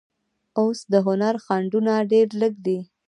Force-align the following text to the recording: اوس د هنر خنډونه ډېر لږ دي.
اوس 0.59 0.79
د 0.91 0.93
هنر 1.05 1.35
خنډونه 1.45 1.93
ډېر 2.11 2.27
لږ 2.41 2.53
دي. 2.65 2.79